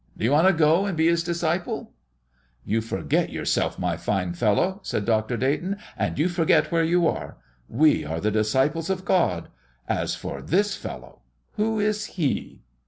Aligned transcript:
Do 0.17 0.25
you 0.25 0.31
want 0.31 0.47
to 0.47 0.51
go 0.53 0.87
and 0.87 0.97
be 0.97 1.05
His 1.05 1.21
disciples?" 1.23 1.85
"You 2.65 2.81
forget 2.81 3.29
yourself, 3.29 3.77
my 3.77 3.97
fine 3.97 4.33
fellow," 4.33 4.79
said 4.81 5.05
Dr. 5.05 5.37
Dayton, 5.37 5.77
"and 5.95 6.17
you 6.17 6.27
forget 6.27 6.71
where 6.71 6.83
you 6.83 7.07
are. 7.07 7.37
We 7.69 8.03
are 8.03 8.19
the 8.19 8.31
disciples 8.31 8.89
of 8.89 9.05
God. 9.05 9.49
As 9.87 10.15
for 10.15 10.41
this 10.41 10.75
Fellow 10.75 11.21
who 11.51 11.79
is 11.79 12.07
He?" 12.17 12.63